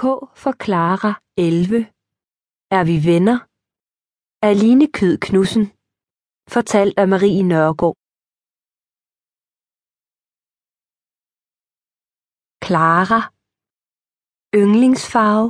[0.00, 0.02] K
[0.42, 1.76] for Clara 11
[2.76, 3.38] Er vi venner?
[4.50, 5.66] Aline Kød Knudsen.
[6.54, 7.96] Fortalt af Marie Nørgaard.
[12.64, 13.20] Clara.
[14.60, 15.48] Yndlingsfarve.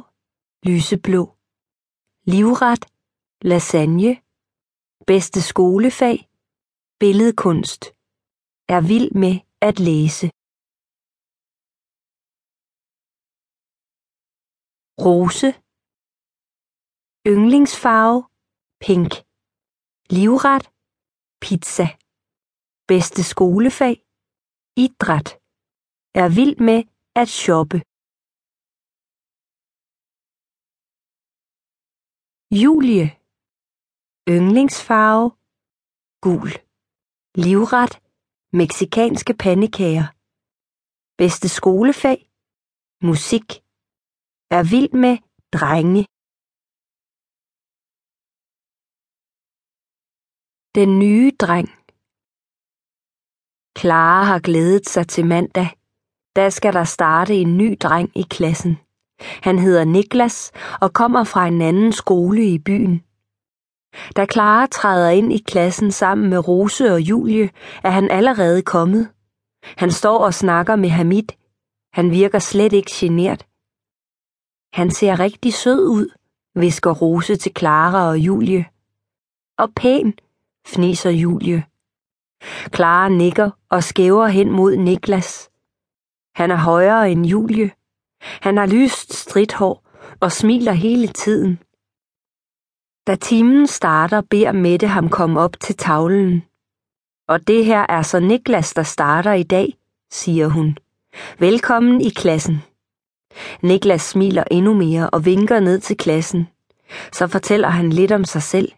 [0.68, 1.22] Lyseblå.
[2.32, 2.82] Livret.
[3.50, 4.12] Lasagne.
[5.10, 6.18] Bedste skolefag.
[7.00, 7.82] Billedkunst.
[8.74, 9.34] Er vild med
[9.68, 10.39] at læse.
[15.06, 15.48] Rose.
[17.32, 18.18] Yndlingsfarve?
[18.86, 19.12] Pink.
[20.18, 20.64] Livret?
[21.44, 21.86] Pizza.
[22.90, 23.96] Bedste skolefag?
[24.84, 25.28] Idræt.
[26.20, 26.80] Er vild med
[27.20, 27.78] at shoppe.
[32.62, 33.06] Julie.
[34.34, 35.26] Yndlingsfarve?
[36.24, 36.50] Gul.
[37.46, 37.94] Livret?
[38.60, 40.06] Mexicanske pandekager.
[41.20, 42.18] Bedste skolefag?
[43.08, 43.48] Musik.
[44.52, 45.18] Er vild med
[45.52, 46.02] drenge
[50.74, 51.68] Den nye dreng
[53.78, 55.68] Clara har glædet sig til mandag.
[56.36, 58.78] Da skal der starte en ny dreng i klassen.
[59.20, 63.04] Han hedder Niklas og kommer fra en anden skole i byen.
[64.16, 67.50] Da Clara træder ind i klassen sammen med Rose og Julie,
[67.82, 69.12] er han allerede kommet.
[69.64, 71.28] Han står og snakker med Hamid.
[71.92, 73.49] Han virker slet ikke genert.
[74.72, 76.08] Han ser rigtig sød ud,
[76.54, 78.64] visker Rose til Clara og Julie.
[79.58, 80.14] Og pæn,
[80.66, 81.64] fniser Julie.
[82.74, 85.50] Clara nikker og skæver hen mod Niklas.
[86.34, 87.70] Han er højere end Julie.
[88.20, 89.84] Han har lyst stridthår
[90.20, 91.58] og smiler hele tiden.
[93.06, 96.42] Da timen starter, beder Mette ham komme op til tavlen.
[97.28, 99.78] Og det her er så Niklas, der starter i dag,
[100.10, 100.78] siger hun.
[101.38, 102.69] Velkommen i klassen.
[103.62, 106.48] Niklas smiler endnu mere og vinker ned til klassen.
[107.12, 108.72] Så fortæller han lidt om sig selv.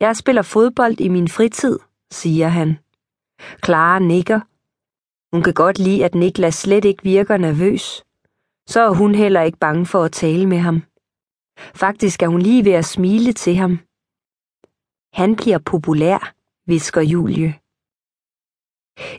[0.00, 1.78] Jeg spiller fodbold i min fritid,
[2.10, 2.78] siger han.
[3.64, 4.40] Clara nikker.
[5.36, 8.04] Hun kan godt lide, at Niklas slet ikke virker nervøs.
[8.66, 10.82] Så er hun heller ikke bange for at tale med ham.
[11.74, 13.78] Faktisk er hun lige ved at smile til ham.
[15.12, 16.34] Han bliver populær,
[16.66, 17.54] visker Julie.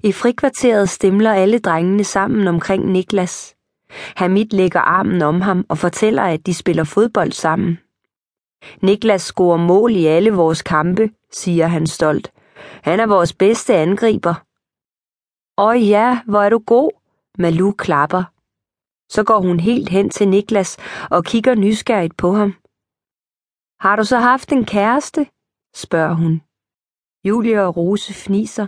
[0.04, 3.55] I frikvarteret stemler alle drengene sammen omkring Niklas.
[3.90, 7.80] Hamid lægger armen om ham og fortæller, at de spiller fodbold sammen.
[8.82, 12.32] Niklas scorer mål i alle vores kampe, siger han stolt.
[12.84, 14.36] Han er vores bedste angriber.
[15.58, 16.92] Åh ja, hvor er du god,
[17.38, 18.24] Malu klapper.
[19.10, 20.78] Så går hun helt hen til Niklas
[21.10, 22.56] og kigger nysgerrigt på ham.
[23.80, 25.28] Har du så haft en kæreste?
[25.76, 26.42] spørger hun.
[27.28, 28.68] Julie og Rose fniser.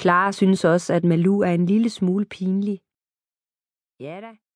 [0.00, 2.80] Clara synes også, at Malu er en lille smule pinlig.
[4.00, 4.40] Ja da.